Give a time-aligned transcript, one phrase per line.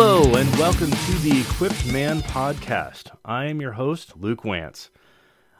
[0.00, 3.10] Hello, and welcome to the Equipped Man podcast.
[3.24, 4.90] I am your host, Luke Wance.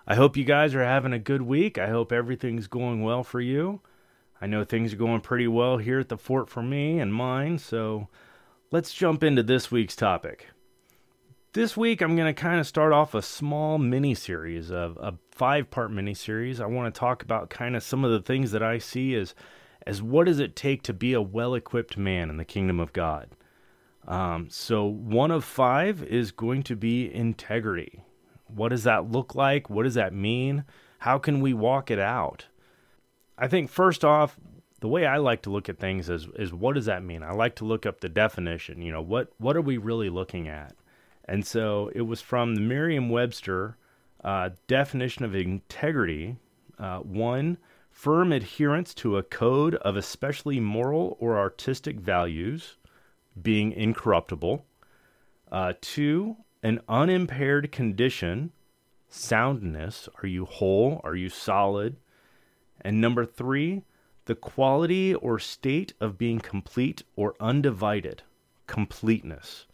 [0.07, 1.77] I hope you guys are having a good week.
[1.77, 3.81] I hope everything's going well for you.
[4.41, 7.59] I know things are going pretty well here at the fort for me and mine,
[7.59, 8.07] so
[8.71, 10.47] let's jump into this week's topic.
[11.53, 15.15] This week, I'm going to kind of start off a small mini series of a
[15.33, 16.61] five part mini series.
[16.61, 19.35] I want to talk about kind of some of the things that I see as,
[19.85, 22.93] as what does it take to be a well equipped man in the kingdom of
[22.93, 23.31] God.
[24.09, 28.03] Um, so, one of five is going to be integrity.
[28.47, 29.69] What does that look like?
[29.69, 30.65] What does that mean?
[31.01, 32.47] How can we walk it out?
[33.37, 34.41] I think, first off,
[34.81, 37.23] the way I like to look at things is, is what does that mean?
[37.23, 38.81] I like to look up the definition.
[38.81, 40.75] You know, what, what are we really looking at?
[41.27, 43.77] And so it was from the Merriam Webster
[44.25, 46.37] uh, definition of integrity
[46.79, 47.59] uh, one,
[47.91, 52.77] firm adherence to a code of especially moral or artistic values
[53.43, 54.65] being incorruptible.
[55.51, 58.53] Uh, two, an unimpaired condition,
[59.09, 60.09] soundness.
[60.23, 61.01] Are you whole?
[61.05, 61.97] Are you solid?
[62.81, 63.83] And number three,
[64.27, 68.23] the quality or state of being complete or undivided,
[68.67, 69.67] completeness.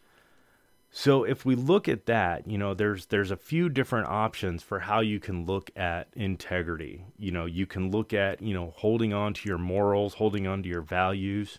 [0.97, 4.79] So if we look at that, you know, there's there's a few different options for
[4.79, 7.05] how you can look at integrity.
[7.19, 10.62] You know, you can look at, you know, holding on to your morals, holding on
[10.62, 11.59] to your values.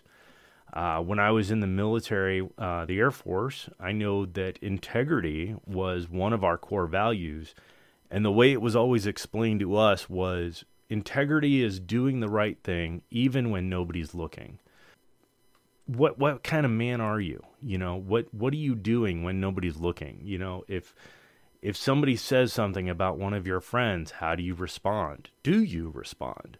[0.76, 5.56] Uh, when I was in the military, uh, the Air Force, I know that integrity
[5.64, 7.54] was one of our core values.
[8.10, 12.58] And the way it was always explained to us was integrity is doing the right
[12.62, 14.58] thing even when nobody's looking.
[15.86, 17.42] What what kind of man are you?
[17.62, 20.20] You know, what what are you doing when nobody's looking?
[20.24, 20.94] You know, if
[21.62, 25.30] if somebody says something about one of your friends, how do you respond?
[25.42, 26.58] Do you respond?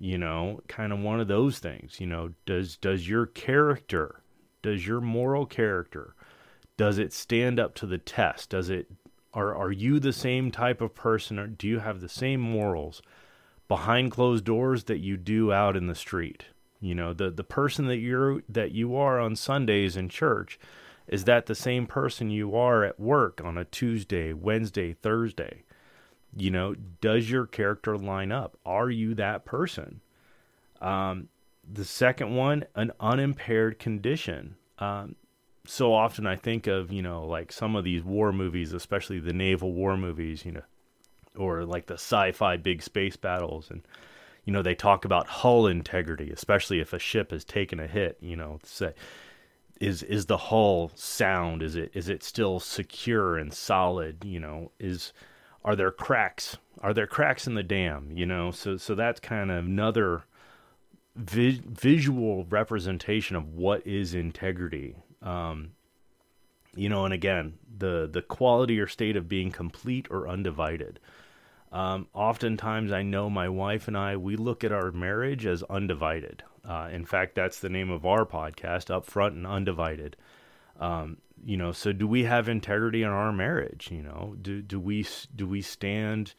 [0.00, 4.22] You know kind of one of those things you know does does your character
[4.62, 6.14] does your moral character
[6.76, 8.90] does it stand up to the test does it
[9.34, 13.02] are are you the same type of person or do you have the same morals
[13.68, 16.46] behind closed doors that you do out in the street
[16.80, 20.58] you know the the person that you're that you are on Sundays in church
[21.06, 25.64] is that the same person you are at work on a Tuesday, Wednesday, Thursday?
[26.36, 28.56] You know, does your character line up?
[28.64, 30.00] Are you that person?
[30.80, 31.28] Um,
[31.70, 34.56] the second one, an unimpaired condition.
[34.78, 35.16] Um,
[35.66, 39.32] so often I think of, you know, like some of these war movies, especially the
[39.32, 40.62] naval war movies, you know,
[41.36, 43.70] or like the sci fi big space battles.
[43.70, 43.82] And,
[44.44, 48.16] you know, they talk about hull integrity, especially if a ship has taken a hit,
[48.20, 48.94] you know, say,
[49.80, 51.62] is is the hull sound?
[51.62, 54.24] Is it is it still secure and solid?
[54.24, 55.12] You know, is
[55.64, 56.56] are there cracks?
[56.80, 58.10] Are there cracks in the dam?
[58.12, 60.24] You know, so so that's kind of another
[61.16, 64.96] vi- visual representation of what is integrity.
[65.22, 65.72] Um,
[66.74, 71.00] you know, and again, the the quality or state of being complete or undivided.
[71.72, 76.42] Um, oftentimes, I know my wife and I we look at our marriage as undivided.
[76.64, 80.16] Uh, in fact, that's the name of our podcast, Upfront and Undivided.
[80.80, 83.88] Um, you know, so do we have integrity in our marriage?
[83.90, 86.34] You know, do do we do we stand?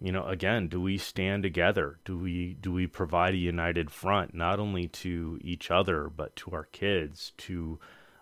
[0.00, 1.98] You know, again, do we stand together?
[2.04, 6.50] Do we do we provide a united front not only to each other but to
[6.52, 7.78] our kids, to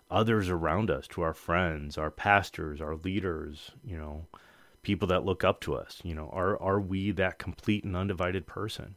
[0.09, 4.25] others around us, to our friends, our pastors, our leaders, you know,
[4.81, 8.47] people that look up to us, you know, are are we that complete and undivided
[8.47, 8.95] person?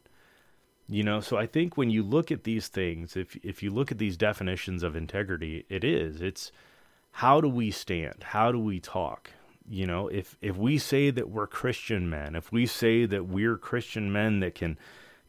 [0.91, 3.93] You know, so I think when you look at these things, if if you look
[3.93, 6.51] at these definitions of integrity, it is it's
[7.11, 8.23] how do we stand?
[8.23, 9.31] How do we talk?
[9.69, 13.55] You know, if if we say that we're Christian men, if we say that we're
[13.55, 14.77] Christian men that can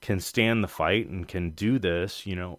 [0.01, 2.59] can stand the fight and can do this, you know,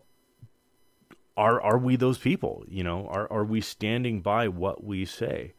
[1.35, 2.63] are are we those people?
[2.69, 5.55] You know, are are we standing by what we say?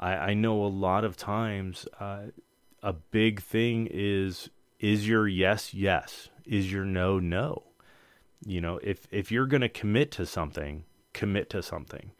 [0.00, 2.28] I, I know a lot of times uh,
[2.82, 4.48] a big thing is
[4.80, 7.62] is your yes yes, is your no no.
[8.44, 12.10] You know, if if you're going to commit to something, commit to something.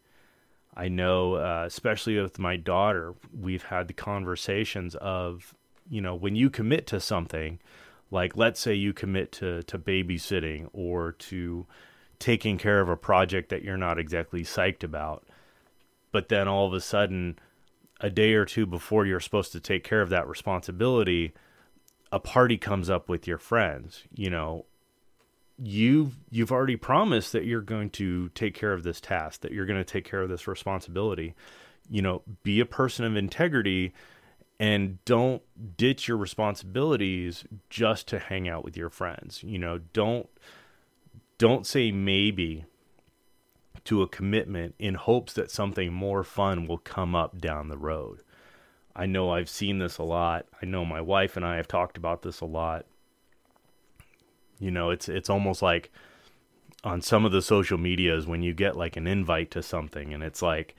[0.74, 5.54] I know, uh, especially with my daughter, we've had the conversations of,
[5.88, 7.58] you know, when you commit to something,
[8.10, 11.66] like let's say you commit to, to babysitting or to
[12.18, 15.26] taking care of a project that you're not exactly psyched about,
[16.10, 17.38] but then all of a sudden,
[18.00, 21.32] a day or two before you're supposed to take care of that responsibility,
[22.12, 24.66] a party comes up with your friends, you know,
[25.58, 29.66] you've you've already promised that you're going to take care of this task, that you're
[29.66, 31.34] going to take care of this responsibility.
[31.88, 33.92] You know, be a person of integrity
[34.60, 35.42] and don't
[35.76, 39.42] ditch your responsibilities just to hang out with your friends.
[39.42, 40.28] You know, don't
[41.38, 42.66] don't say maybe
[43.84, 48.22] to a commitment in hopes that something more fun will come up down the road.
[48.94, 50.46] I know I've seen this a lot.
[50.60, 52.86] I know my wife and I have talked about this a lot.
[54.58, 55.90] You know, it's it's almost like
[56.84, 60.22] on some of the social medias when you get like an invite to something and
[60.22, 60.74] it's like,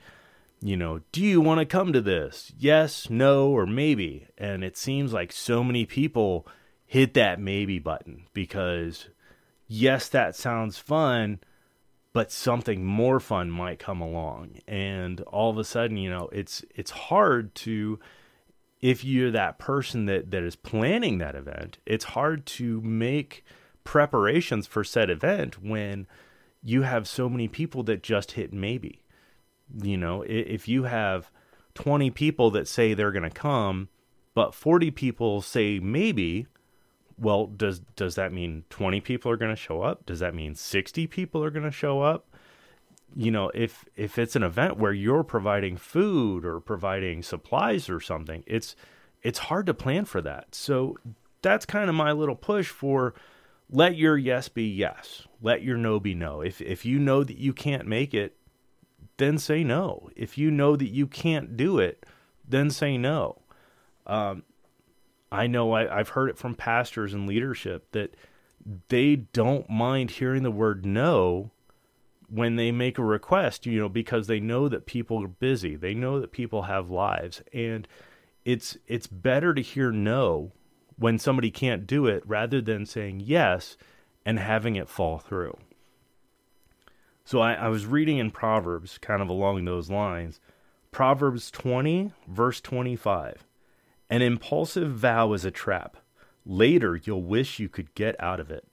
[0.60, 2.52] you know, do you want to come to this?
[2.58, 4.28] Yes, no, or maybe.
[4.38, 6.46] And it seems like so many people
[6.86, 9.08] hit that maybe button because
[9.66, 11.40] yes, that sounds fun,
[12.14, 14.60] but something more fun might come along.
[14.66, 17.98] And all of a sudden, you know, it's it's hard to
[18.80, 23.44] if you're that person that that is planning that event, it's hard to make
[23.82, 26.06] preparations for said event when
[26.62, 29.02] you have so many people that just hit maybe.
[29.82, 31.30] You know, if you have
[31.74, 33.88] 20 people that say they're going to come,
[34.34, 36.46] but 40 people say maybe,
[37.18, 40.06] well, does does that mean 20 people are going to show up?
[40.06, 42.26] Does that mean 60 people are going to show up?
[43.14, 48.00] You know, if if it's an event where you're providing food or providing supplies or
[48.00, 48.74] something, it's
[49.22, 50.54] it's hard to plan for that.
[50.54, 50.96] So
[51.42, 53.14] that's kind of my little push for
[53.70, 55.26] let your yes be yes.
[55.40, 56.40] Let your no be no.
[56.40, 58.36] If if you know that you can't make it,
[59.16, 60.10] then say no.
[60.16, 62.04] If you know that you can't do it,
[62.46, 63.42] then say no.
[64.06, 64.42] Um,
[65.34, 68.14] I know I, I've heard it from pastors and leadership that
[68.88, 71.50] they don't mind hearing the word no
[72.28, 75.76] when they make a request, you know, because they know that people are busy.
[75.76, 77.42] They know that people have lives.
[77.52, 77.86] And
[78.44, 80.52] it's it's better to hear no
[80.96, 83.76] when somebody can't do it rather than saying yes
[84.24, 85.56] and having it fall through.
[87.24, 90.40] So I, I was reading in Proverbs, kind of along those lines.
[90.92, 93.44] Proverbs 20, verse 25.
[94.10, 95.96] An impulsive vow is a trap.
[96.46, 98.66] Later, you'll wish you could get out of it.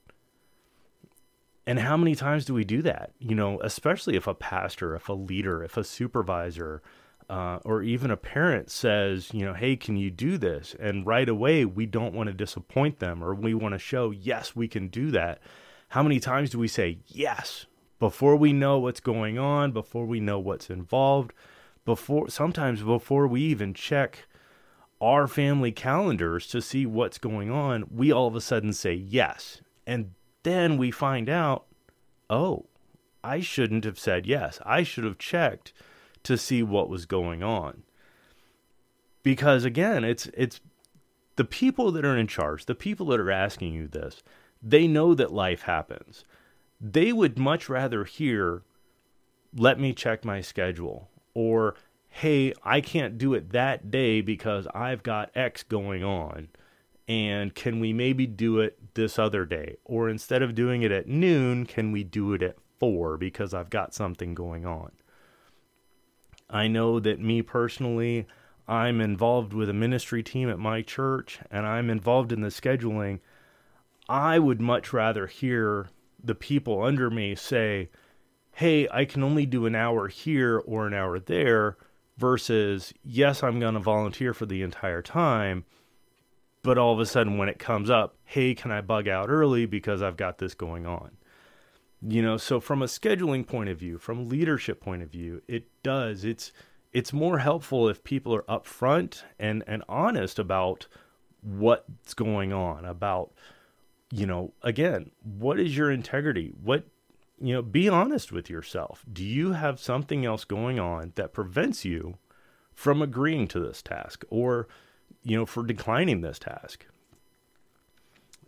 [1.66, 3.12] And how many times do we do that?
[3.20, 6.82] You know, especially if a pastor, if a leader, if a supervisor,
[7.30, 10.76] uh, or even a parent says, you know, hey, can you do this?
[10.80, 14.54] And right away, we don't want to disappoint them or we want to show, yes,
[14.54, 15.40] we can do that.
[15.90, 17.68] How many times do we say yes
[18.00, 21.32] before we know what's going on, before we know what's involved,
[21.86, 24.28] before sometimes before we even check
[25.02, 29.62] our family calendars to see what's going on, we all of a sudden say yes.
[29.88, 30.12] And
[30.44, 31.66] then we find out,
[32.30, 32.68] oh,
[33.24, 34.60] I shouldn't have said yes.
[34.66, 35.74] I should have checked
[36.24, 37.84] to see what was going on.
[39.24, 40.62] Because again, it's it's
[41.36, 44.24] the people that are in charge, the people that are asking you this,
[44.62, 46.26] they know that life happens.
[46.80, 48.64] They would much rather hear
[49.56, 51.76] let me check my schedule or
[52.12, 56.50] hey, I can't do it that day because I've got X going on.
[57.08, 59.78] And can we maybe do it this other day?
[59.86, 63.70] Or instead of doing it at noon, can we do it at four because I've
[63.70, 64.92] got something going on?
[66.50, 68.28] I know that me personally,
[68.68, 73.20] I'm involved with a ministry team at my church and I'm involved in the scheduling.
[74.10, 75.90] I would much rather hear
[76.22, 77.90] the people under me say,
[78.56, 81.78] Hey, I can only do an hour here or an hour there,
[82.22, 85.66] versus, Yes, I'm going to volunteer for the entire time.
[86.64, 89.66] But all of a sudden, when it comes up, Hey, can I bug out early
[89.66, 91.18] because I've got this going on?
[92.08, 95.66] you know so from a scheduling point of view from leadership point of view it
[95.84, 96.52] does it's
[96.92, 100.88] it's more helpful if people are upfront and and honest about
[101.42, 103.32] what's going on about
[104.12, 106.86] you know again what is your integrity what
[107.42, 111.84] you know be honest with yourself do you have something else going on that prevents
[111.84, 112.18] you
[112.74, 114.68] from agreeing to this task or
[115.24, 116.86] you know for declining this task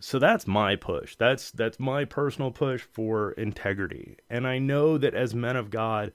[0.04, 1.16] so that's my push.
[1.16, 4.18] That's that's my personal push for integrity.
[4.28, 6.12] And I know that as men of God,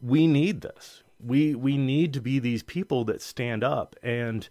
[0.00, 1.02] we need this.
[1.20, 4.48] We we need to be these people that stand up and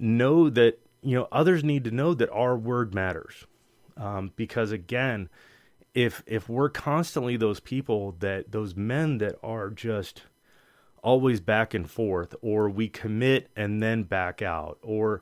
[0.00, 3.46] know that you know others need to know that our word matters.
[3.96, 5.28] Um, because again,
[5.94, 10.22] if if we're constantly those people that those men that are just
[11.02, 15.20] always back and forth, or we commit and then back out, or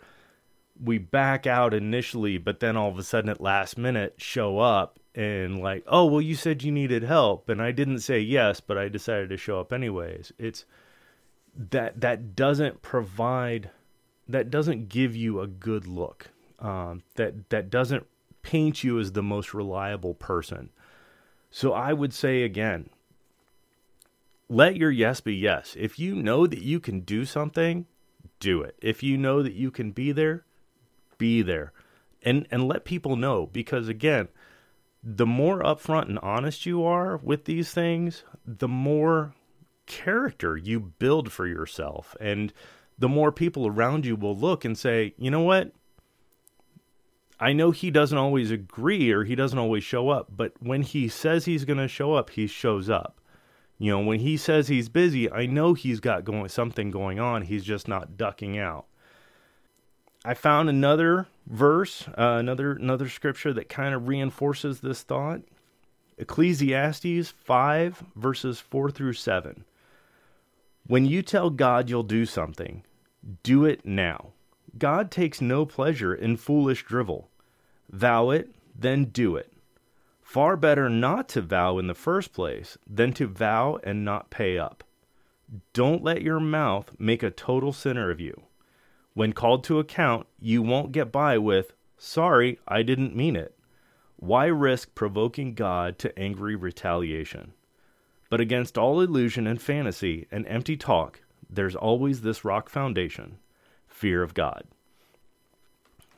[0.82, 4.98] we back out initially, but then all of a sudden at last minute show up
[5.14, 8.78] and like, oh well, you said you needed help, and I didn't say yes, but
[8.78, 10.32] I decided to show up anyways.
[10.38, 10.64] It's
[11.56, 13.70] that that doesn't provide,
[14.28, 16.28] that doesn't give you a good look.
[16.60, 18.06] Um, that that doesn't
[18.42, 20.70] paint you as the most reliable person.
[21.50, 22.90] So I would say again,
[24.48, 25.76] let your yes be yes.
[25.78, 27.86] If you know that you can do something,
[28.38, 28.76] do it.
[28.80, 30.44] If you know that you can be there,
[31.18, 31.72] be there
[32.22, 34.28] and and let people know because again
[35.02, 39.34] the more upfront and honest you are with these things, the more
[39.86, 42.14] character you build for yourself.
[42.20, 42.52] And
[42.98, 45.72] the more people around you will look and say, you know what?
[47.40, 51.08] I know he doesn't always agree or he doesn't always show up, but when he
[51.08, 53.18] says he's going to show up, he shows up.
[53.78, 57.42] You know, when he says he's busy, I know he's got going something going on.
[57.42, 58.84] He's just not ducking out.
[60.22, 65.40] I found another verse, uh, another another scripture that kind of reinforces this thought.
[66.18, 69.64] Ecclesiastes 5 verses 4 through 7.
[70.86, 72.84] When you tell God you'll do something,
[73.42, 74.32] do it now.
[74.78, 77.28] God takes no pleasure in foolish drivel.
[77.90, 79.52] Vow it, then do it.
[80.22, 84.58] Far better not to vow in the first place than to vow and not pay
[84.58, 84.84] up.
[85.72, 88.42] Don't let your mouth make a total sinner of you.
[89.14, 93.58] When called to account, you won't get by with, Sorry, I didn't mean it.
[94.16, 97.52] Why risk provoking God to angry retaliation?
[98.30, 103.38] But against all illusion and fantasy and empty talk, there's always this rock foundation
[104.00, 104.64] fear of God.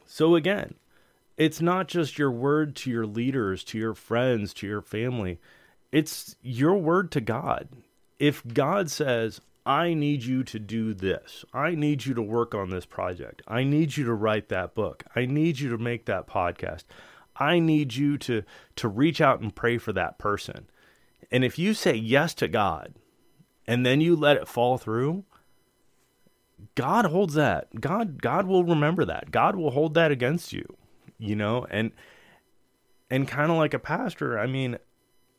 [0.07, 0.75] So again,
[1.37, 5.41] it's not just your word to your leaders, to your friends, to your family.
[5.91, 7.69] It's your word to God.
[8.21, 11.45] If God says, I need you to do this.
[11.53, 13.43] I need you to work on this project.
[13.49, 15.05] I need you to write that book.
[15.17, 16.85] I need you to make that podcast.
[17.37, 18.43] I need you to
[18.77, 20.69] to reach out and pray for that person.
[21.31, 22.95] And if you say yes to God
[23.67, 25.25] and then you let it fall through,
[26.75, 27.81] God holds that.
[27.81, 29.31] God God will remember that.
[29.31, 30.77] God will hold that against you
[31.23, 31.93] you know and
[33.09, 34.77] and kind of like a pastor i mean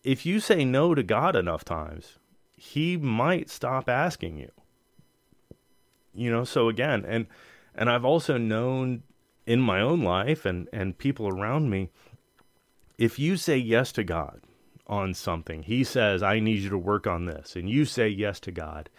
[0.04, 2.18] if you say no to god enough times
[2.56, 4.50] he might stop asking you
[6.14, 7.28] you know so again and
[7.76, 9.04] and i've also known
[9.46, 11.90] in my own life and and people around me
[12.98, 14.40] if you say yes to god
[14.88, 18.40] on something he says i need you to work on this and you say yes
[18.40, 18.90] to god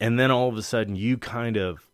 [0.00, 1.88] and then all of a sudden you kind of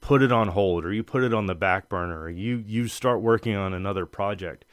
[0.00, 2.86] put it on hold or you put it on the back burner or you you
[2.86, 4.64] start working on another project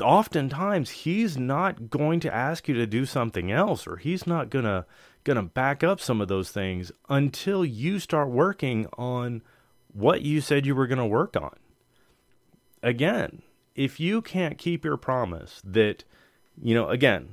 [0.00, 4.64] oftentimes he's not going to ask you to do something else or he's not going
[4.64, 4.84] to
[5.22, 9.42] going to back up some of those things until you start working on
[9.92, 11.54] what you said you were going to work on.
[12.82, 13.42] Again
[13.76, 16.02] if you can't keep your promise that
[16.60, 17.28] you know again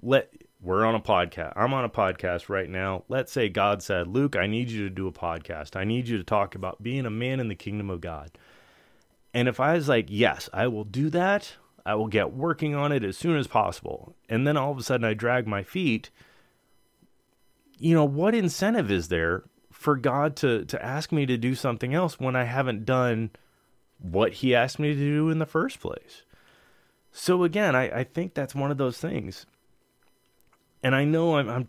[0.00, 1.52] let we're on a podcast.
[1.56, 3.04] I'm on a podcast right now.
[3.08, 5.76] Let's say God said, Luke, I need you to do a podcast.
[5.76, 8.30] I need you to talk about being a man in the kingdom of God.
[9.32, 11.54] And if I was like, yes, I will do that,
[11.86, 14.16] I will get working on it as soon as possible.
[14.28, 16.10] And then all of a sudden I drag my feet,
[17.78, 21.94] you know, what incentive is there for God to, to ask me to do something
[21.94, 23.30] else when I haven't done
[24.00, 26.22] what he asked me to do in the first place?
[27.12, 29.46] So again, I, I think that's one of those things
[30.82, 31.68] and I know I'm, I'm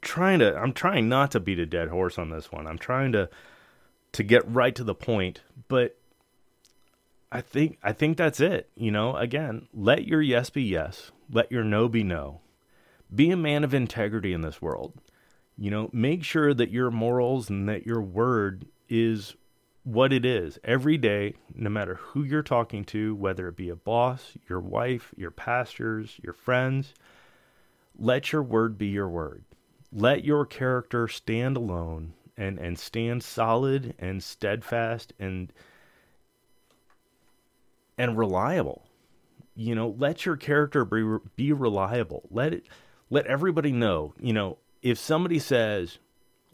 [0.00, 2.66] trying to I'm trying not to beat a dead horse on this one.
[2.66, 3.28] I'm trying to
[4.12, 5.96] to get right to the point, but
[7.30, 8.70] I think I think that's it.
[8.74, 12.40] You know, again, let your yes be yes, let your no be no.
[13.14, 15.00] Be a man of integrity in this world.
[15.56, 19.34] You know, make sure that your morals and that your word is
[19.82, 23.76] what it is every day, no matter who you're talking to, whether it be a
[23.76, 26.92] boss, your wife, your pastors, your friends
[27.98, 29.44] let your word be your word.
[29.92, 35.52] Let your character stand alone and, and stand solid and steadfast and
[37.96, 38.84] and reliable.
[39.56, 42.28] You know, let your character be, be reliable.
[42.30, 42.66] Let it
[43.10, 45.98] let everybody know, you know, if somebody says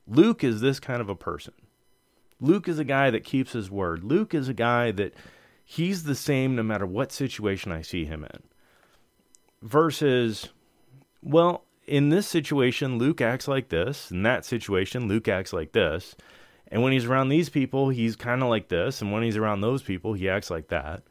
[0.07, 1.55] Luke is this kind of a person.
[2.41, 4.05] Luke is a guy that keeps his word.
[4.05, 5.15] Luke is a guy that
[5.65, 8.43] he's the same no matter what situation I see him in.
[9.63, 10.51] Versus
[11.25, 14.11] well, in this situation, Luke acts like this.
[14.11, 16.15] In that situation, Luke acts like this.
[16.69, 19.01] And when he's around these people, he's kind of like this.
[19.03, 21.03] And when he's around those people, he acts like that.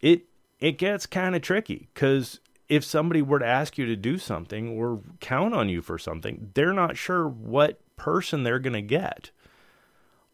[0.00, 0.26] It
[0.60, 4.78] it gets kind of tricky because if somebody were to ask you to do something
[4.78, 9.30] or count on you for something, they're not sure what person they're going to get.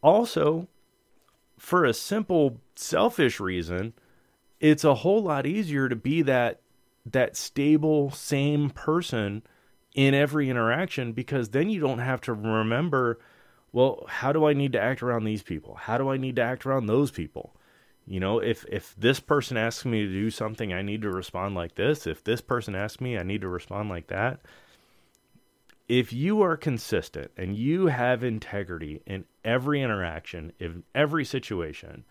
[0.02, 0.68] Also,
[1.58, 3.94] for a simple selfish reason,
[4.60, 6.60] it's a whole lot easier to be that
[7.12, 9.42] that stable, same person
[9.94, 13.18] in every interaction because then you don't have to remember,
[13.72, 15.74] well, how do I need to act around these people?
[15.74, 17.54] How do I need to act around those people?
[18.06, 21.54] You know, if if this person asks me to do something, I need to respond
[21.54, 22.06] like this.
[22.06, 24.40] If this person asks me, I need to respond like that.
[25.88, 32.04] If you are consistent and you have integrity in every interaction, in every situation,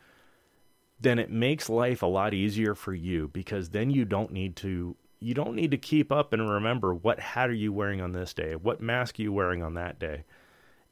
[1.00, 4.96] then it makes life a lot easier for you because then you don't need to
[5.20, 8.34] you don't need to keep up and remember what hat are you wearing on this
[8.34, 10.24] day, what mask are you wearing on that day.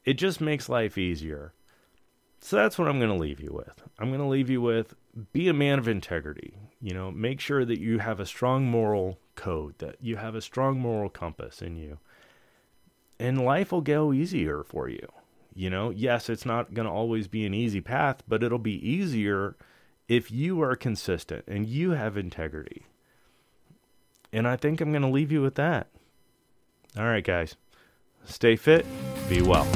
[0.04, 1.54] It just makes life easier.
[2.42, 3.84] So that's what I'm going to leave you with.
[4.00, 4.96] I'm going to leave you with
[5.32, 6.58] be a man of integrity.
[6.82, 10.42] You know, make sure that you have a strong moral code, that you have a
[10.42, 12.00] strong moral compass in you.
[13.20, 15.08] And life will go easier for you.
[15.54, 18.88] You know, yes, it's not going to always be an easy path, but it'll be
[18.88, 19.56] easier
[20.08, 22.86] if you are consistent and you have integrity.
[24.32, 25.88] And I think I'm going to leave you with that.
[26.98, 27.56] All right, guys.
[28.26, 28.86] Stay fit,
[29.30, 29.68] be well.